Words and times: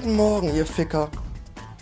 Guten 0.00 0.14
Morgen, 0.14 0.54
ihr 0.54 0.64
Ficker. 0.64 1.08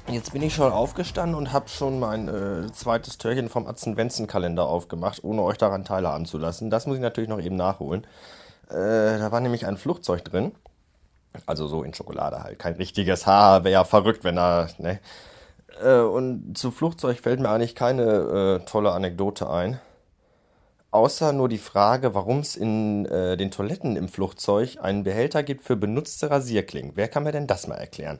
Jetzt 0.09 0.33
bin 0.33 0.41
ich 0.41 0.55
schon 0.55 0.73
aufgestanden 0.73 1.35
und 1.35 1.53
habe 1.53 1.69
schon 1.69 2.01
mein 2.01 2.29
äh, 2.29 2.72
zweites 2.72 3.19
Türchen 3.19 3.51
vom 3.51 3.67
Atzen-Wenzen-Kalender 3.67 4.67
aufgemacht, 4.67 5.22
ohne 5.22 5.43
euch 5.43 5.58
daran 5.58 5.85
teilhaben 5.85 6.25
zu 6.25 6.39
lassen. 6.39 6.71
Das 6.71 6.87
muss 6.87 6.97
ich 6.97 7.03
natürlich 7.03 7.29
noch 7.29 7.43
eben 7.43 7.57
nachholen. 7.57 8.07
Äh, 8.71 9.19
da 9.19 9.33
war 9.33 9.40
nämlich 9.40 9.67
ein 9.67 9.76
Flugzeug 9.76 10.25
drin. 10.25 10.53
Also 11.44 11.67
so 11.67 11.83
in 11.83 11.93
Schokolade 11.93 12.43
halt. 12.43 12.58
Kein 12.58 12.76
richtiges 12.76 13.26
Haar. 13.26 13.65
Wäre 13.65 13.75
ja 13.75 13.85
verrückt, 13.85 14.25
wenn 14.25 14.39
er. 14.39 14.71
Ne? 14.79 14.98
Äh, 15.85 16.01
und 16.01 16.57
zu 16.57 16.71
Flugzeug 16.71 17.21
fällt 17.21 17.41
mir 17.41 17.51
eigentlich 17.51 17.75
keine 17.75 18.61
äh, 18.62 18.65
tolle 18.65 18.93
Anekdote 18.93 19.51
ein. 19.51 19.79
Außer 20.97 21.35
nur 21.35 21.51
die 21.51 21.59
Frage, 21.59 22.15
warum 22.15 22.39
es 22.39 22.57
in 22.57 23.05
äh, 23.05 23.37
den 23.37 23.51
Toiletten 23.51 23.97
im 23.97 24.09
Flugzeug 24.09 24.79
einen 24.81 25.05
Behälter 25.05 25.43
gibt 25.43 25.63
für 25.63 25.77
benutzte 25.77 26.31
Rasierklingen. 26.31 26.93
Wer 26.95 27.09
kann 27.09 27.25
mir 27.25 27.33
denn 27.33 27.47
das 27.47 27.67
mal 27.67 27.75
erklären? 27.75 28.19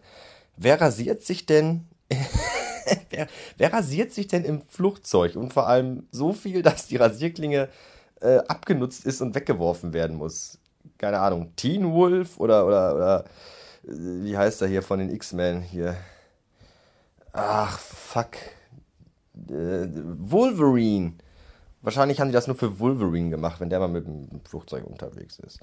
Wer 0.59 0.79
rasiert 0.79 1.23
sich 1.23 1.47
denn? 1.47 1.87
wer, 3.09 3.29
wer, 3.57 3.73
rasiert 3.73 4.13
sich 4.13 4.27
denn 4.27 4.45
im 4.45 4.61
Flugzeug? 4.69 5.37
Und 5.37 5.55
vor 5.55 5.69
allem 5.69 6.07
so 6.11 6.35
viel, 6.35 6.61
dass 6.61 6.87
die 6.87 6.97
Rasierklinge 6.97 7.71
äh, 8.21 8.41
abgenutzt 8.47 9.07
ist 9.07 9.23
und 9.23 9.35
weggeworfen 9.35 9.95
werden 9.95 10.19
muss. 10.19 10.59
Keine 10.99 11.21
Ahnung, 11.21 11.53
Teen 11.57 11.95
Wolf 11.95 12.39
oder, 12.39 12.67
oder, 12.67 12.95
oder 12.95 13.25
äh, 13.85 14.23
wie 14.23 14.37
heißt 14.37 14.61
er 14.61 14.69
hier 14.69 14.83
von 14.83 14.99
den 14.99 15.09
X-Men 15.09 15.63
hier? 15.63 15.97
Ach, 17.33 17.79
fuck. 17.79 18.37
Äh, 19.49 19.89
Wolverine. 19.89 21.15
Wahrscheinlich 21.87 22.19
haben 22.19 22.31
die 22.31 22.35
das 22.35 22.49
nur 22.49 22.57
für 22.57 22.81
Wolverine 22.81 23.31
gemacht, 23.31 23.61
wenn 23.61 23.71
der 23.71 23.79
mal 23.79 23.87
mit 23.87 24.09
dem 24.09 24.41
Flugzeug 24.45 24.85
unterwegs 24.85 25.39
ist. 25.39 25.61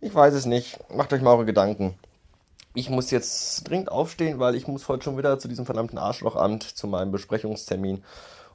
Ich 0.00 0.12
weiß 0.12 0.34
es 0.34 0.46
nicht. 0.46 0.80
Macht 0.92 1.12
euch 1.12 1.22
mal 1.22 1.30
eure 1.30 1.44
Gedanken. 1.44 1.94
Ich 2.74 2.90
muss 2.90 3.12
jetzt 3.12 3.62
dringend 3.62 3.88
aufstehen, 3.88 4.40
weil 4.40 4.56
ich 4.56 4.66
muss 4.66 4.88
heute 4.88 5.04
schon 5.04 5.16
wieder 5.16 5.38
zu 5.38 5.46
diesem 5.46 5.64
verdammten 5.64 5.96
Arschlochamt, 5.96 6.64
zu 6.64 6.88
meinem 6.88 7.12
Besprechungstermin. 7.12 8.02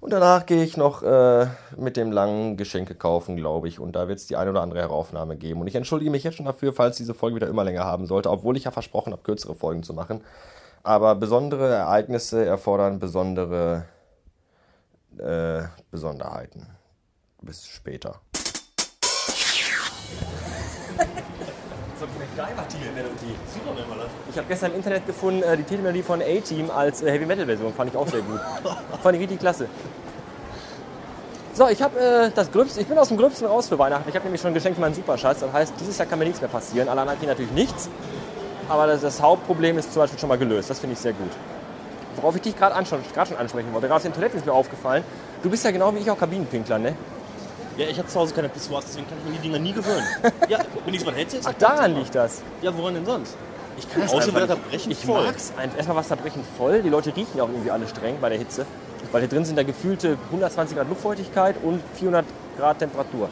Und 0.02 0.12
danach 0.12 0.46
gehe 0.46 0.62
ich 0.62 0.76
noch 0.76 1.02
äh, 1.02 1.48
mit 1.78 1.96
dem 1.96 2.12
langen 2.12 2.58
Geschenke 2.58 2.96
kaufen, 2.96 3.38
glaube 3.38 3.70
ich. 3.70 3.80
Und 3.80 3.94
da 3.96 4.10
wird 4.10 4.20
es 4.20 4.28
die 4.28 4.36
eine 4.36 4.50
oder 4.50 4.62
andere 4.62 4.82
Heraufnahme 4.82 5.38
geben. 5.38 5.62
Und 5.62 5.68
ich 5.68 5.76
entschuldige 5.76 6.12
mich 6.12 6.26
jetzt 6.26 6.36
schon 6.36 6.48
dafür, 6.48 6.74
falls 6.74 6.98
diese 6.98 7.14
Folge 7.14 7.38
wieder 7.38 7.48
immer 7.48 7.64
länger 7.64 7.86
haben 7.86 8.08
sollte, 8.08 8.30
obwohl 8.30 8.58
ich 8.58 8.66
ja 8.66 8.72
versprochen 8.72 9.14
habe, 9.14 9.24
kürzere 9.24 9.56
Folgen 9.56 9.84
zu 9.84 9.94
machen. 9.94 10.22
Aber 10.84 11.16
besondere 11.16 11.74
Ereignisse 11.74 12.44
erfordern 12.44 13.00
besondere 13.00 13.86
äh, 15.18 15.62
Besonderheiten 15.92 16.68
bis 17.42 17.68
später. 17.68 18.20
Ich 24.30 24.38
habe 24.38 24.48
gestern 24.48 24.72
im 24.72 24.78
Internet 24.78 25.06
gefunden, 25.06 25.44
äh, 25.44 25.58
die 25.58 25.64
Titelmelodie 25.64 26.04
von 26.04 26.22
A-Team 26.22 26.72
als 26.72 27.02
äh, 27.02 27.12
Heavy 27.12 27.26
Metal 27.26 27.46
Version. 27.46 27.74
Fand 27.74 27.92
ich 27.92 27.98
auch 27.98 28.08
sehr 28.08 28.22
gut. 28.22 28.40
Fand 29.04 29.16
ich 29.16 29.22
richtig 29.22 29.40
klasse. 29.40 29.68
So, 31.54 31.68
ich 31.68 31.82
habe 31.82 32.00
äh, 32.00 32.32
das 32.34 32.52
Gröbste, 32.52 32.80
ich 32.80 32.88
bin 32.88 32.98
aus 32.98 33.10
dem 33.10 33.18
Gröbsten 33.18 33.48
raus 33.48 33.68
für 33.68 33.78
Weihnachten. 33.78 34.08
Ich 34.08 34.16
habe 34.16 34.24
nämlich 34.24 34.42
schon 34.42 34.54
geschenkt 34.54 34.76
für 34.76 34.82
meinen 34.82 34.94
Superschatz. 34.94 35.42
Das 35.42 35.52
heißt, 35.52 35.74
dieses 35.80 35.98
Jahr 35.98 36.08
kann 36.08 36.20
mir 36.20 36.26
nichts 36.26 36.40
mehr 36.40 36.50
passieren. 36.50 36.88
Alle 36.88 37.02
anderen 37.02 37.20
kriegen 37.20 37.30
natürlich 37.30 37.52
nichts. 37.52 37.90
Aber 38.70 38.88
das, 38.88 39.02
das 39.02 39.22
Hauptproblem 39.22 39.78
ist 39.78 39.92
zum 39.92 40.02
Beispiel 40.02 40.20
schon 40.20 40.30
mal 40.30 40.38
gelöst. 40.38 40.70
Das 40.70 40.80
finde 40.80 40.94
ich 40.94 41.00
sehr 41.00 41.14
gut. 41.14 41.32
Worauf 42.16 42.36
ich 42.36 42.42
dich 42.42 42.56
gerade 42.56 42.74
schon, 42.86 43.00
schon 43.04 43.38
ansprechen 43.38 43.74
wollte, 43.74 43.88
gerade 43.88 43.98
aus 43.98 44.04
den 44.04 44.14
Toiletten 44.14 44.40
ist 44.40 44.46
mir 44.46 44.54
aufgefallen. 44.54 45.04
Du 45.44 45.50
bist 45.50 45.66
ja 45.66 45.72
genau 45.72 45.94
wie 45.94 46.00
ich 46.00 46.10
auch 46.10 46.18
Kabinenpinkler, 46.18 46.80
ne? 46.80 46.96
Ja, 47.80 47.88
ich 47.88 47.98
habe 47.98 48.10
zu 48.10 48.20
Hause 48.20 48.34
keine 48.34 48.50
Pissoirs, 48.50 48.84
deswegen 48.88 49.08
kann 49.08 49.18
ich 49.20 49.32
mir 49.32 49.38
die 49.38 49.48
Dinger 49.48 49.58
nie 49.58 49.72
gewöhnen. 49.72 50.06
ja, 50.50 50.60
wenn 50.84 50.94
ich 50.94 51.00
so 51.00 51.06
mal 51.06 51.16
hätte, 51.16 51.38
ist 51.38 51.48
Ach, 51.48 51.54
daran 51.54 51.96
liegt 51.96 52.14
das. 52.14 52.42
Ja, 52.62 52.78
woran 52.78 52.96
denn 52.96 53.06
sonst? 53.06 53.38
Ich 53.78 53.90
kann 53.90 54.02
es 54.02 54.12
Außerdem 54.12 54.36
einfach 54.36 54.58
nicht. 54.70 54.88
Ich 54.92 55.06
voll. 55.06 55.24
mag's 55.24 55.54
einfach. 55.56 55.78
Erstmal 55.78 55.96
was 55.96 56.10
zerbrechen 56.10 56.44
voll. 56.58 56.82
Die 56.82 56.90
Leute 56.90 57.16
riechen 57.16 57.38
ja 57.38 57.44
auch 57.44 57.48
irgendwie 57.48 57.72
alle 57.72 57.88
streng 57.88 58.18
bei 58.20 58.28
der 58.28 58.38
Hitze. 58.38 58.66
Weil 59.14 59.22
hier 59.22 59.30
drin 59.30 59.46
sind 59.46 59.56
da 59.56 59.64
gefühlte 59.64 60.18
120 60.26 60.76
Grad 60.76 60.90
Luftfeuchtigkeit 60.90 61.56
und 61.64 61.82
400 61.94 62.26
Grad 62.58 62.80
Temperatur. 62.80 63.30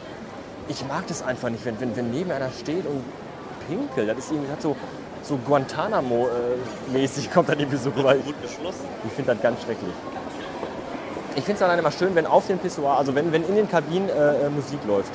Ich 0.68 0.82
mag 0.86 1.06
das 1.08 1.22
einfach 1.22 1.50
nicht, 1.50 1.66
wenn, 1.66 1.78
wenn, 1.78 1.94
wenn 1.94 2.10
neben 2.10 2.30
einer 2.30 2.50
steht 2.50 2.86
und 2.86 3.04
pinkelt. 3.68 4.08
Das 4.08 4.16
ist 4.16 4.32
irgendwie 4.32 4.50
hat 4.50 4.62
so, 4.62 4.74
so 5.22 5.38
Guantanamo-mäßig 5.46 7.30
kommt 7.30 7.50
dann 7.50 7.58
irgendwie 7.58 7.76
so 7.76 7.90
geschlossen. 7.90 8.86
ich 9.04 9.12
finde 9.12 9.34
das 9.34 9.42
ganz 9.42 9.62
schrecklich. 9.62 9.92
Ich 11.38 11.44
finde 11.44 11.58
es 11.58 11.62
alleine 11.62 11.82
immer 11.82 11.92
schön, 11.92 12.16
wenn 12.16 12.26
auf 12.26 12.48
dem 12.48 12.58
Pissoir, 12.58 12.98
also 12.98 13.14
wenn, 13.14 13.32
wenn 13.32 13.44
in 13.44 13.54
den 13.54 13.70
Kabinen 13.70 14.08
äh, 14.08 14.46
äh, 14.46 14.50
Musik 14.50 14.80
läuft. 14.88 15.12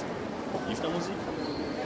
Lief 0.70 0.80
da 0.82 0.88
Musik? 0.88 1.12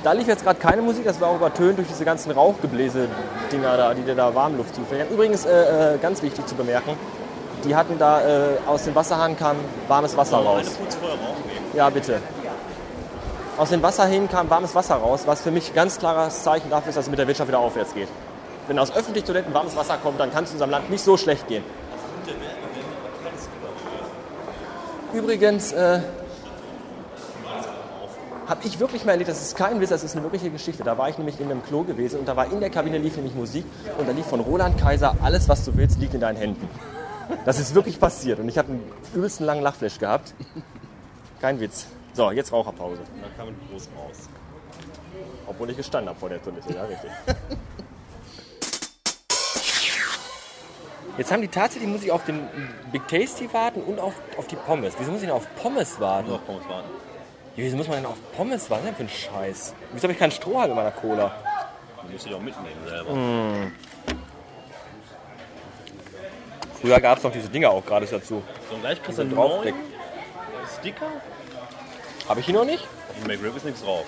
Da 0.03 0.11
lief 0.11 0.27
jetzt 0.27 0.43
gerade 0.43 0.59
keine 0.59 0.83
Musik, 0.83 1.05
das 1.05 1.19
war 1.19 1.29
auch 1.29 1.37
übertönt 1.37 1.79
durch 1.79 1.87
diese 1.87 2.05
ganzen 2.05 2.31
Rauchgebläse-Dinger 2.31 3.77
da, 3.77 3.95
die 3.95 4.03
dir 4.03 4.13
da 4.13 4.35
Warmluft 4.35 4.75
zufällen. 4.75 5.09
Übrigens, 5.09 5.45
äh, 5.45 5.95
äh, 5.95 5.97
ganz 5.97 6.21
wichtig 6.21 6.45
zu 6.45 6.53
bemerken, 6.53 6.91
die 7.65 7.75
hatten 7.75 7.97
da 7.97 8.21
äh, 8.21 8.57
aus 8.67 8.83
dem 8.83 8.93
Wasserhahn 8.93 9.35
kam 9.35 9.57
warmes 9.87 10.15
Wasser 10.15 10.37
raus. 10.37 10.65
Ja, 11.73 11.89
bitte. 11.89 12.21
Aus 13.57 13.69
den 13.69 13.81
Wasserhähnen 13.81 14.29
kam 14.29 14.51
warmes 14.51 14.75
Wasser 14.75 14.95
raus, 14.97 15.23
was 15.25 15.41
für 15.41 15.49
mich 15.49 15.73
ganz 15.73 15.97
klares 15.97 16.43
Zeichen 16.43 16.69
dafür 16.69 16.89
ist, 16.89 16.95
dass 16.95 17.05
es 17.05 17.09
mit 17.09 17.17
der 17.17 17.27
Wirtschaft 17.27 17.47
wieder 17.47 17.59
aufwärts 17.59 17.95
geht. 17.95 18.07
Wenn 18.67 18.77
aus 18.77 18.95
öffentlichen 18.95 19.25
Toiletten 19.25 19.51
warmes 19.51 19.75
Wasser 19.75 19.97
kommt, 19.97 20.19
dann 20.19 20.31
kann 20.31 20.43
es 20.43 20.51
in 20.51 20.57
unserem 20.57 20.69
Land 20.69 20.91
nicht 20.91 21.03
so 21.03 21.17
schlecht 21.17 21.47
gehen. 21.47 21.63
Übrigens 25.17 25.71
äh, 25.71 25.99
habe 28.45 28.67
ich 28.67 28.79
wirklich 28.79 29.03
mal 29.03 29.13
erlebt, 29.13 29.31
das 29.31 29.41
ist 29.41 29.57
kein 29.57 29.81
Witz, 29.81 29.89
das 29.89 30.03
ist 30.03 30.15
eine 30.15 30.21
wirkliche 30.21 30.51
Geschichte. 30.51 30.83
Da 30.83 30.95
war 30.95 31.09
ich 31.09 31.17
nämlich 31.17 31.39
in 31.39 31.49
einem 31.49 31.63
Klo 31.63 31.81
gewesen 31.83 32.19
und 32.19 32.27
da 32.27 32.35
war 32.35 32.51
in 32.51 32.59
der 32.59 32.69
Kabine 32.69 32.99
lief 32.99 33.15
nämlich 33.15 33.33
Musik 33.33 33.65
und 33.97 34.07
da 34.07 34.11
lief 34.11 34.27
von 34.27 34.41
Roland 34.41 34.79
Kaiser 34.79 35.15
alles, 35.23 35.49
was 35.49 35.65
du 35.65 35.75
willst, 35.75 35.99
liegt 35.99 36.13
in 36.13 36.19
deinen 36.21 36.37
Händen. 36.37 36.69
Das 37.45 37.59
ist 37.59 37.73
wirklich 37.73 37.99
passiert 37.99 38.37
und 38.39 38.47
ich 38.47 38.59
habe 38.59 38.73
einen 38.73 38.83
übelsten 39.15 39.47
langen 39.47 39.63
Lachflash 39.63 39.97
gehabt. 39.97 40.35
Kein 41.41 41.59
Witz. 41.59 41.87
So, 42.13 42.29
jetzt 42.29 42.51
Raucherpause. 42.51 43.01
Dann 43.19 43.35
kam 43.37 43.47
ein 43.47 43.55
groß 43.71 43.89
raus. 43.97 44.29
Obwohl 45.47 45.71
ich 45.71 45.77
gestanden 45.77 46.09
habe 46.09 46.19
vor 46.19 46.29
der 46.29 46.43
Toilette, 46.43 46.73
ja, 46.75 46.83
richtig. 46.83 47.09
Jetzt 51.17 51.31
haben 51.31 51.41
die 51.41 51.47
tatsächlich, 51.47 51.89
muss 51.89 52.03
ich 52.03 52.11
auf 52.11 52.25
den 52.25 52.47
Big 52.91 53.07
Tasty 53.07 53.51
warten 53.51 53.81
und 53.81 53.99
auf, 53.99 54.13
auf 54.37 54.47
die 54.47 54.55
Pommes. 54.55 54.93
Wieso 54.99 55.11
muss 55.11 55.21
ich 55.21 55.27
denn 55.27 55.35
auf 55.35 55.47
Pommes 55.55 55.99
warten? 55.99 56.27
Nur 56.27 56.35
auf 56.35 56.45
Pommes 56.45 56.69
warten. 56.69 56.89
Ja, 57.55 57.63
Wieso 57.63 57.77
muss 57.77 57.87
man 57.87 57.97
denn 57.97 58.05
auf 58.05 58.17
Pommes 58.35 58.69
warten? 58.69 58.85
Was 58.85 58.91
ist 58.91 58.99
denn 58.99 59.07
für 59.07 59.13
ein 59.13 59.43
Scheiß? 59.43 59.73
Wieso 59.93 60.03
habe 60.03 60.13
ich 60.13 60.19
keinen 60.19 60.31
Strohhalm 60.31 60.69
in 60.69 60.75
meiner 60.75 60.91
Cola? 60.91 61.35
Die 62.07 62.13
musst 62.13 62.27
du 62.27 62.35
auch 62.35 62.41
mitnehmen 62.41 62.87
selber. 62.87 63.11
Hm. 63.11 63.71
Früher 66.79 66.99
gab 67.01 67.17
es 67.17 67.23
noch 67.23 67.31
diese 67.31 67.49
Dinger 67.49 67.71
auch 67.71 67.83
gratis 67.83 68.11
dazu. 68.11 68.43
So, 68.69 68.75
und 68.75 68.81
gleich 68.81 69.01
kriegst 69.01 69.17
du 69.17 69.23
einen 69.23 69.33
neuen 69.33 69.73
Sticker. 70.79 71.07
Habe 72.29 72.39
ich 72.41 72.45
die 72.45 72.53
noch 72.53 72.65
nicht? 72.65 72.87
Im 73.19 73.27
McRib 73.27 73.55
ist 73.57 73.65
nichts 73.65 73.81
drauf. 73.81 74.05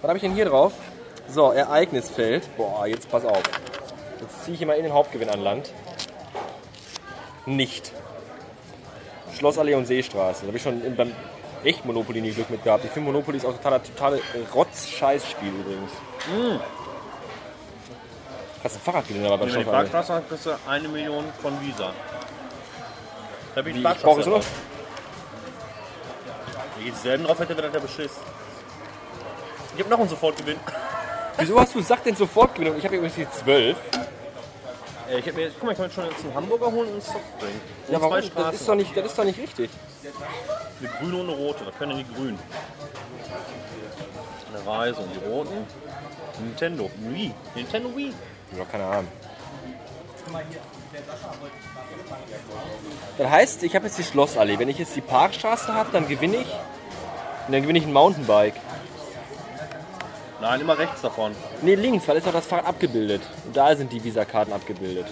Was 0.00 0.08
habe 0.08 0.16
ich 0.16 0.22
denn 0.22 0.34
hier 0.34 0.46
drauf? 0.46 0.72
So, 1.28 1.52
Ereignisfeld. 1.52 2.48
Boah, 2.56 2.86
jetzt 2.86 3.10
pass 3.10 3.24
auf. 3.24 3.42
Jetzt 4.22 4.44
ziehe 4.44 4.56
ich 4.56 4.64
mal 4.64 4.76
in 4.76 4.84
den 4.84 4.92
Hauptgewinn 4.92 5.28
an 5.28 5.40
Land. 5.40 5.72
Nicht. 7.44 7.92
Schlossallee 9.36 9.74
und 9.74 9.86
Seestraße. 9.86 10.42
Da 10.42 10.46
habe 10.46 10.56
ich 10.56 10.62
schon 10.62 10.96
beim 10.96 11.12
echt 11.64 11.84
Monopoly 11.84 12.20
nie 12.20 12.30
Glück 12.30 12.48
mit 12.48 12.62
gehabt. 12.62 12.84
Ich 12.84 12.90
finde 12.92 13.10
Monopoly 13.10 13.38
ist 13.38 13.44
auch 13.44 13.54
totaler, 13.54 13.82
totale 13.82 14.20
Rotz-Scheiß-Spiel 14.54 15.48
übrigens. 15.48 15.90
Kannst 18.62 18.76
du 18.76 18.80
ein 18.80 18.84
Fahrrad 18.84 19.08
gewinnen, 19.08 19.26
aber 19.26 19.38
du 19.38 19.46
die 19.46 19.50
Schlossallee. 19.52 19.76
Parkstraße 19.76 20.14
hast, 20.14 20.28
kriegst 20.28 20.46
du 20.46 20.50
eine 20.68 20.88
Million 20.88 21.24
von 21.40 21.60
Visa. 21.60 21.92
Da 23.54 23.60
hab 23.60 23.66
ich 23.66 23.74
Wie, 23.74 23.78
ich 23.80 24.02
brauche 24.02 24.20
es 24.20 24.26
drauf. 24.26 24.46
Wenn 26.78 26.86
ich 26.86 26.94
selben 26.94 27.24
drauf 27.24 27.38
hätte, 27.40 27.56
wäre 27.56 27.62
das 27.62 27.72
der 27.72 27.80
Beschiss. 27.80 28.12
Ich 29.74 29.82
hab 29.82 29.90
noch 29.90 29.98
einen 29.98 30.08
Sofortgewinn. 30.08 30.58
Wieso 31.38 31.58
hast 31.58 31.74
du 31.74 31.80
sagt 31.80 32.06
denn 32.06 32.14
sofort 32.14 32.54
gewinnen? 32.54 32.76
Ich 32.78 32.84
habe 32.84 32.96
übrigens 32.96 33.16
die 33.16 33.28
12. 33.28 33.76
Äh, 35.12 35.18
Ich 35.18 35.28
hab 35.28 35.34
mir, 35.34 35.50
guck 35.50 35.62
mal, 35.64 35.72
ich 35.72 35.78
kann 35.78 35.86
mir 35.86 35.92
schon 35.92 36.04
jetzt 36.06 36.24
einen 36.24 36.34
Hamburger 36.34 36.66
holen 36.66 36.88
und 36.88 36.92
einen 36.94 37.00
Softdrink. 37.02 37.60
Und 37.86 37.92
Ja, 37.92 38.00
warum? 38.00 38.22
zwei 38.22 38.42
Das 38.42 38.54
ist, 38.54 38.68
doch 38.68 38.74
nicht, 38.74 38.96
das 38.96 39.06
ist 39.06 39.18
doch 39.18 39.24
nicht 39.24 39.38
richtig. 39.38 39.70
Eine 40.80 40.88
grüne 40.98 41.16
und 41.22 41.28
eine 41.28 41.38
rote. 41.38 41.64
Da 41.64 41.70
können 41.72 41.98
die 41.98 42.14
grün. 42.14 42.38
Eine 44.54 44.66
Reise 44.66 45.00
und 45.00 45.10
die 45.14 45.28
roten. 45.28 45.66
Nintendo. 46.40 46.90
Wii. 46.98 47.34
Nintendo 47.54 47.96
Wii. 47.96 48.12
Ja, 48.56 48.64
keine 48.64 48.84
Ahnung. 48.84 49.08
Das 53.18 53.30
heißt, 53.30 53.62
ich 53.62 53.74
habe 53.74 53.86
jetzt 53.86 53.98
die 53.98 54.04
Schlossallee. 54.04 54.58
Wenn 54.58 54.68
ich 54.68 54.78
jetzt 54.78 54.94
die 54.96 55.00
Parkstraße 55.00 55.72
habe, 55.74 55.90
dann 55.92 56.08
gewinne 56.08 56.36
ich. 56.36 56.52
Und 57.46 57.52
dann 57.52 57.62
gewinne 57.62 57.78
ich 57.78 57.86
ein 57.86 57.92
Mountainbike. 57.92 58.54
Nein, 60.42 60.60
immer 60.60 60.76
rechts 60.76 61.00
davon. 61.00 61.30
Ne, 61.62 61.76
links, 61.76 62.08
weil 62.08 62.16
ist 62.16 62.26
doch 62.26 62.32
das 62.32 62.46
Fahrrad 62.46 62.66
abgebildet. 62.66 63.22
Und 63.46 63.56
da 63.56 63.76
sind 63.76 63.92
die 63.92 64.02
Visa-Karten 64.02 64.52
abgebildet. 64.52 65.06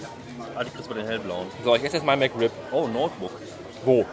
Ah, 0.55 0.63
die 0.65 0.69
kriegst 0.71 0.89
du 0.89 0.93
bei 0.93 0.99
den 0.99 1.07
hellblauen. 1.07 1.47
So, 1.63 1.73
ich 1.73 1.83
esse 1.85 1.95
jetzt 1.95 2.05
mal 2.05 2.17
McRib. 2.17 2.51
Oh, 2.73 2.85
Notebook. 2.87 3.31
Wo? 3.85 4.05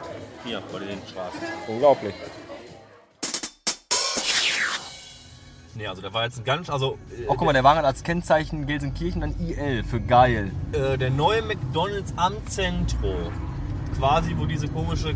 Hier, 0.44 0.62
bei 0.72 0.78
den 0.78 0.98
Straßen. 1.10 1.40
Unglaublich. 1.66 2.14
Nee, 5.74 5.88
also 5.88 6.02
der 6.02 6.14
war 6.14 6.22
jetzt 6.24 6.38
ein 6.38 6.44
ganz, 6.44 6.70
also 6.70 6.98
äh, 7.10 7.24
Oh, 7.26 7.34
guck 7.36 7.46
mal, 7.46 7.52
der 7.52 7.64
war 7.64 7.82
als 7.84 8.04
Kennzeichen 8.04 8.66
Gelsenkirchen 8.68 9.20
dann 9.20 9.34
IL 9.40 9.82
für 9.82 10.00
geil. 10.00 10.52
äh, 10.72 10.96
der 10.98 11.10
neue 11.10 11.42
McDonalds 11.42 12.12
am 12.16 12.34
Zentro, 12.46 13.12
quasi 13.98 14.34
wo 14.36 14.46
diese 14.46 14.68
komische 14.68 15.10
äh, 15.10 15.14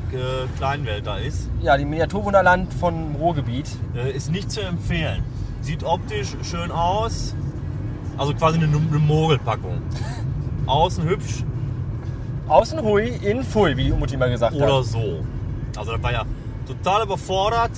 Kleinwelt 0.58 1.06
da 1.06 1.18
ist, 1.18 1.48
Ja, 1.60 1.76
die 1.76 1.84
Miniaturwunderland 1.84 2.74
von 2.74 3.14
Ruhrgebiet. 3.20 3.66
äh, 3.96 4.10
ist 4.12 4.30
nicht 4.32 4.50
zu 4.50 4.60
empfehlen. 4.62 5.22
Sieht 5.62 5.84
optisch 5.84 6.36
schön 6.42 6.70
aus, 6.70 7.34
also 8.18 8.34
quasi 8.34 8.58
eine, 8.58 8.66
eine 8.66 8.98
Mogelpackung. 8.98 9.80
Außen 10.66 11.04
hübsch 11.04 11.44
Außen 12.48 12.82
hui, 12.82 13.08
innen 13.22 13.44
full, 13.44 13.76
wie 13.76 13.84
die 13.84 13.92
Mutti 13.92 14.16
mal 14.16 14.28
gesagt 14.30 14.54
oder 14.54 14.78
hat. 14.78 14.84
so. 14.84 15.24
Also 15.76 15.92
das 15.92 16.02
war 16.02 16.12
ja 16.12 16.26
total 16.66 17.04
überfordert. 17.04 17.70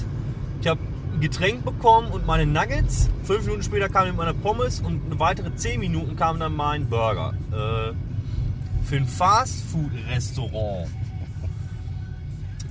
Ich 0.61 0.67
habe 0.67 0.81
ein 1.13 1.21
Getränk 1.21 1.65
bekommen 1.65 2.11
und 2.11 2.27
meine 2.27 2.47
Nuggets. 2.47 3.09
Fünf 3.23 3.45
Minuten 3.45 3.63
später 3.63 3.89
kam 3.89 4.07
ich 4.07 4.11
mit 4.11 4.19
meiner 4.19 4.35
Pommes 4.35 4.81
und 4.81 5.01
eine 5.07 5.21
weitere 5.21 5.55
zehn 5.55 5.79
Minuten 5.81 6.17
kam 6.17 6.41
dann 6.41 6.57
mein 6.57 6.89
Burger. 6.89 7.35
Äh, 7.53 7.93
für 8.85 8.97
ein 8.97 9.07
Fast-Food-Restaurant, 9.07 10.89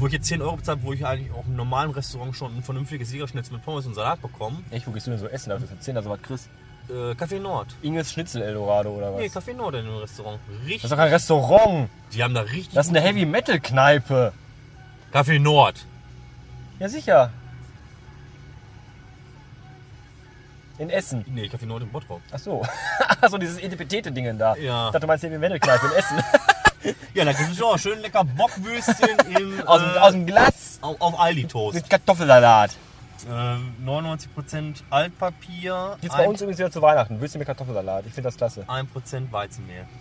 wo 0.03 0.07
ich 0.07 0.13
jetzt 0.13 0.27
10 0.27 0.41
Euro 0.41 0.57
bezahlt, 0.57 0.79
wo 0.83 0.91
ich 0.91 1.05
eigentlich 1.05 1.31
auch 1.31 1.45
im 1.45 1.55
normalen 1.55 1.91
Restaurant 1.91 2.35
schon 2.35 2.57
ein 2.57 2.61
vernünftiges 2.61 3.07
Siegerschnitzel 3.07 3.53
mit 3.53 3.63
Pommes 3.63 3.85
und 3.85 3.94
Salat 3.94 4.21
bekomme. 4.21 4.57
Echt, 4.69 4.85
wo 4.85 4.91
gehst 4.91 5.07
du 5.07 5.11
denn 5.11 5.19
so 5.19 5.27
essen, 5.27 5.50
du 5.51 5.59
für 5.65 5.79
10 5.79 5.95
da 5.95 6.03
so 6.03 6.09
was 6.09 6.21
kriegst? 6.21 6.50
Äh, 6.89 7.13
Café 7.13 7.39
Nord. 7.39 7.73
Inges 7.81 8.11
Schnitzel 8.11 8.41
Eldorado 8.41 8.89
oder 8.89 9.13
was? 9.13 9.21
Nee, 9.21 9.27
Café 9.27 9.53
Nord 9.53 9.75
in 9.75 9.85
dem 9.85 9.95
Restaurant. 9.95 10.39
Richtig. 10.65 10.81
das 10.81 10.83
ist 10.83 10.91
doch 10.91 10.97
kein 10.97 11.13
Restaurant. 11.13 11.89
die 12.11 12.21
haben 12.21 12.33
da 12.33 12.41
richtig. 12.41 12.73
Das 12.73 12.88
ist 12.88 12.89
eine 12.89 13.00
Heavy 13.00 13.25
Metal 13.25 13.61
Kneipe. 13.61 14.33
Café 15.13 15.39
Nord. 15.39 15.85
Ja, 16.79 16.89
sicher. 16.89 17.31
In 20.79 20.89
Essen. 20.89 21.23
Nee, 21.29 21.45
Café 21.45 21.65
Nord 21.65 21.83
in 21.83 21.89
Bottrop. 21.89 22.19
Ach 22.29 22.39
so. 22.39 22.61
Ach 23.21 23.29
so, 23.29 23.38
dieses 23.38 23.57
Etipetete-Dingen 23.57 24.38
da. 24.38 24.57
Ja. 24.57 24.88
Ich 24.88 24.91
dachte, 24.91 24.99
du 24.99 25.07
meinst 25.07 25.23
Heavy 25.23 25.38
Metal 25.38 25.61
Kneipe 25.61 25.85
in 25.85 25.94
Essen. 25.94 26.17
Ja, 27.13 27.25
da 27.25 27.33
gibt 27.33 27.51
es 27.51 27.62
auch 27.62 27.77
schön 27.77 28.00
lecker 28.00 28.24
Bockwürstchen 28.24 29.18
im, 29.38 29.68
aus, 29.68 29.81
dem, 29.81 29.89
äh, 29.89 30.00
aus 30.00 30.12
dem 30.13 30.25
Glas 30.25 30.80
auf, 30.81 31.00
auf 31.00 31.19
Aldi-Toast. 31.19 31.75
mit 31.75 31.89
Kartoffelsalat. 31.89 32.71
Äh, 33.25 33.57
99% 33.86 34.81
Altpapier, 34.89 35.98
Jetzt 36.01 36.18
bei 36.18 36.27
uns 36.27 36.42
übrigens 36.42 36.60
wieder 36.60 36.71
zu 36.71 36.81
Weihnachten. 36.81 37.21
Würstchen 37.21 37.39
mit 37.39 37.45
Kartoffelsalat. 37.48 38.06
Ich 38.07 38.13
finde 38.13 38.27
das 38.27 38.38
klasse. 38.38 38.65
1% 38.68 39.31
Weizenmehl. 39.31 39.86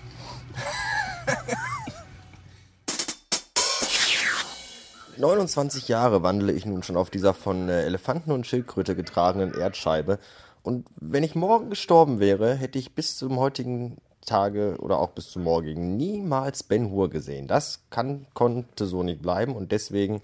–29 5.18 5.88
Jahre 5.88 6.22
wandle 6.22 6.52
ich 6.52 6.64
nun 6.66 6.82
schon 6.82 6.96
auf 6.96 7.10
dieser 7.10 7.34
von 7.34 7.68
äh, 7.68 7.82
Elefanten 7.82 8.32
und 8.32 8.46
Schildkröte 8.46 8.96
getragenen 8.96 9.54
Erdscheibe. 9.54 10.18
Und 10.62 10.86
wenn 10.96 11.24
ich 11.24 11.34
morgen 11.34 11.70
gestorben 11.70 12.20
wäre, 12.20 12.54
hätte 12.54 12.78
ich 12.78 12.94
bis 12.94 13.16
zum 13.16 13.38
heutigen 13.38 13.98
Tage 14.24 14.76
oder 14.78 14.98
auch 14.98 15.10
bis 15.10 15.30
zum 15.30 15.44
morgigen 15.44 15.96
niemals 15.96 16.62
Ben 16.62 16.90
Hur 16.90 17.10
gesehen. 17.10 17.48
Das 17.48 17.84
kann, 17.90 18.26
konnte 18.34 18.86
so 18.86 19.02
nicht 19.02 19.22
bleiben 19.22 19.54
und 19.54 19.72
deswegen 19.72 20.22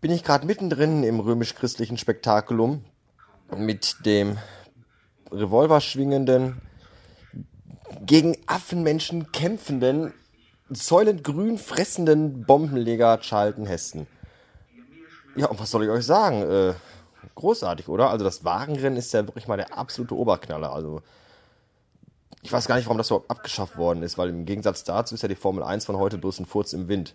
bin 0.00 0.10
ich 0.10 0.22
gerade 0.22 0.46
mittendrin 0.46 1.02
im 1.02 1.20
römisch-christlichen 1.20 1.98
Spektakulum 1.98 2.84
mit 3.56 4.04
dem 4.06 4.38
Revolver 5.32 5.80
schwingenden, 5.80 6.60
gegen 8.04 8.36
Affenmenschen 8.46 9.32
kämpfenden, 9.32 10.12
säulendgrün 10.70 11.58
fressenden 11.58 12.44
Bombenleger 12.44 13.18
Charlton 13.20 13.66
Heston. 13.66 14.06
Ja, 15.36 15.46
und 15.46 15.58
was 15.58 15.70
soll 15.70 15.84
ich 15.84 15.90
euch 15.90 16.04
sagen? 16.04 16.42
Äh, 16.42 16.74
großartig, 17.34 17.88
oder? 17.88 18.10
Also 18.10 18.24
das 18.24 18.44
Wagenrennen 18.44 18.98
ist 18.98 19.12
ja 19.12 19.26
wirklich 19.26 19.48
mal 19.48 19.56
der 19.56 19.76
absolute 19.76 20.16
Oberknaller. 20.16 20.72
Also 20.72 21.02
ich 22.42 22.52
weiß 22.52 22.66
gar 22.66 22.76
nicht, 22.76 22.86
warum 22.86 22.98
das 22.98 23.08
überhaupt 23.08 23.30
abgeschafft 23.30 23.76
worden 23.76 24.02
ist, 24.02 24.18
weil 24.18 24.28
im 24.28 24.44
Gegensatz 24.44 24.84
dazu 24.84 25.14
ist 25.14 25.22
ja 25.22 25.28
die 25.28 25.34
Formel 25.34 25.62
1 25.62 25.86
von 25.86 25.96
heute 25.96 26.18
bloß 26.18 26.40
ein 26.40 26.46
Furz 26.46 26.72
im 26.72 26.88
Wind. 26.88 27.14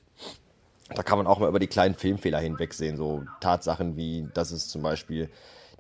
Da 0.94 1.02
kann 1.02 1.18
man 1.18 1.28
auch 1.28 1.40
mal 1.40 1.50
über 1.50 1.60
die 1.60 1.68
kleinen 1.68 1.96
Filmfehler 1.96 2.40
hinwegsehen. 2.40 2.98
So 2.98 3.24
Tatsachen 3.40 3.96
wie, 3.96 4.28
dass 4.34 4.52
es 4.52 4.68
zum 4.68 4.82
Beispiel 4.82 5.30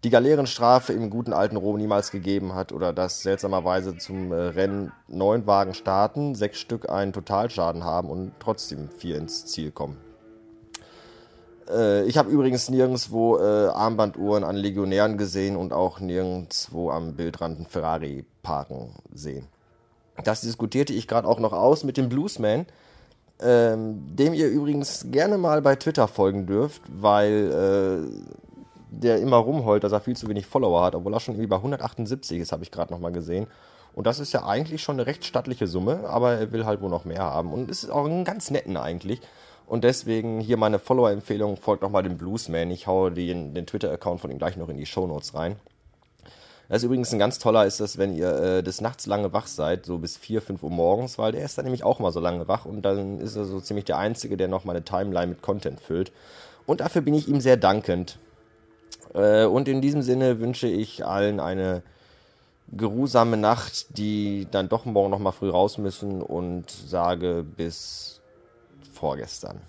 die 0.04 0.10
Galeerenstrafe 0.10 0.94
im 0.94 1.10
guten 1.10 1.34
alten 1.34 1.56
Rom 1.56 1.78
niemals 1.78 2.12
gegeben 2.12 2.56
hat 2.56 2.72
oder 2.72 2.92
dass 2.94 3.22
seltsamerweise 3.22 3.98
zum 3.98 4.31
äh, 4.31 4.36
Rennen 4.36 4.92
neun 5.07 5.48
Wagen 5.48 5.74
starten, 5.74 6.36
sechs 6.36 6.60
Stück 6.60 6.89
einen 6.89 7.13
Totalschaden 7.13 7.84
haben 7.84 8.10
und 8.10 8.34
trotzdem 8.39 8.89
vier 8.89 9.18
ins 9.18 9.46
Ziel 9.46 9.72
kommen. 9.72 9.98
Äh, 11.74 12.04
ich 12.06 12.18
habe 12.18 12.30
übrigens 12.30 12.70
nirgendwo 12.70 13.38
äh, 13.38 13.68
Armbanduhren 13.68 14.44
an 14.44 14.56
Legionären 14.56 15.18
gesehen 15.18 15.56
und 15.56 15.74
auch 15.74 16.00
nirgendwo 16.00 16.92
am 16.92 17.16
Bildrand 17.16 17.58
einen 17.58 17.66
Ferrari 17.66 18.25
parken 18.42 18.96
sehen. 19.14 19.48
Das 20.24 20.42
diskutierte 20.42 20.94
ich 20.94 21.08
gerade 21.08 21.28
auch 21.28 21.40
noch 21.40 21.54
aus 21.54 21.84
mit 21.84 21.98
dem 21.98 22.10
Bluesman, 22.10 22.68
ähm, 23.42 24.16
dem 24.16 24.34
ihr 24.34 24.48
übrigens 24.48 25.08
gerne 25.12 25.38
mal 25.38 25.62
bei 25.62 25.75
Twitter 25.75 26.08
folgen 26.08 26.46
dürft, 26.46 26.84
weil 26.88 28.06
äh, 28.06 28.34
der 28.92 29.20
immer 29.20 29.38
rumheult, 29.38 29.84
dass 29.84 29.92
er 29.92 30.02
viel 30.02 30.16
zu 30.16 30.28
wenig 30.30 30.46
Follower 30.46 30.84
hat, 30.84 30.94
obwohl 30.94 31.14
er 31.14 31.20
schon 31.20 31.34
irgendwie 31.34 31.48
bei 31.48 31.56
178 31.56 32.40
ist, 32.40 32.52
habe 32.52 32.64
ich 32.64 32.72
gerade 32.72 32.94
nochmal 32.94 33.12
gesehen. 33.12 33.48
Und 33.96 34.08
das 34.08 34.20
ist 34.20 34.34
ja 34.34 34.46
eigentlich 34.46 34.81
schon 34.81 34.96
eine 34.96 35.08
recht 35.08 35.25
stattliche 35.25 35.68
Summe, 35.68 36.08
aber 36.08 36.34
er 36.34 36.52
will 36.52 36.66
halt 36.66 36.81
wohl 36.81 36.90
noch 36.90 37.06
mehr 37.06 37.22
haben. 37.22 37.52
Und 37.52 37.70
es 37.70 37.84
ist 37.84 37.90
auch 37.90 38.06
ein 38.06 38.24
ganz 38.24 38.50
netten 38.52 38.78
eigentlich. 38.78 39.22
Und 39.74 39.84
deswegen 39.84 40.40
hier 40.40 40.58
meine 40.58 40.78
Follower-Empfehlung, 40.78 41.58
folgt 41.58 41.81
nochmal 41.81 42.04
dem 42.04 42.16
Bluesman. 42.16 42.70
Ich 42.70 42.86
haue 42.86 43.12
den, 43.12 43.56
den 43.56 43.66
Twitter-Account 43.66 44.22
von 44.22 44.30
ihm 44.30 44.38
gleich 44.38 44.56
noch 44.56 44.70
in 44.70 44.78
die 44.78 44.86
Shownotes 44.86 45.34
rein. 45.34 45.56
Das 46.70 46.78
ist 46.78 46.84
übrigens 46.84 47.12
ein 47.12 47.18
ganz 47.18 47.40
toller, 47.40 47.66
ist 47.66 47.80
das, 47.80 47.98
wenn 47.98 48.16
ihr 48.16 48.36
äh, 48.36 48.62
des 48.62 48.81
Nachts 48.81 49.08
lange 49.08 49.34
wach 49.34 49.48
seid, 49.48 49.88
so 49.88 49.98
bis 49.98 50.16
4, 50.16 50.44
5 50.44 50.62
Uhr 50.62 50.70
morgens, 50.70 51.18
weil 51.18 51.31
der 51.31 51.44
ist 51.44 51.58
dann 51.58 51.66
nämlich 51.66 51.84
auch 51.84 51.98
mal 51.98 52.12
so 52.12 52.20
lange 52.20 52.48
wach 52.48 52.66
und 52.66 52.84
dann 52.84 53.20
ist 53.20 53.36
er 53.36 53.46
so 53.46 53.60
ziemlich 53.62 53.86
der 53.86 53.98
Einzige, 53.98 54.38
der 54.38 54.48
noch 54.48 54.64
meine 54.64 54.84
Timeline 54.84 55.25
mit 55.25 55.42
Content 55.42 55.80
füllt. 55.80 56.12
Und 56.68 56.80
dafür 56.80 57.02
bin 57.02 57.16
ich 57.16 57.28
ihm 57.28 57.42
sehr 57.42 57.58
dankend. 57.58 58.20
Äh, 59.16 59.46
und 59.46 59.68
in 59.68 59.81
diesem 59.81 60.04
Sinne 60.04 60.40
wünsche 60.40 60.68
ich 60.68 61.04
allen 61.04 61.40
eine 61.40 61.81
geruhsame 62.72 63.38
Nacht, 63.38 63.98
die 63.98 64.46
dann 64.52 64.70
doch 64.70 64.86
morgen 64.86 65.10
noch 65.10 65.18
mal 65.18 65.31
früh 65.31 65.50
raus 65.50 65.80
müssen 65.80 66.22
und 66.22 66.70
sage 66.70 67.44
bis 67.44 68.14
vorgestern. 68.94 69.62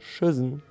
Tschüssen. 0.00 0.62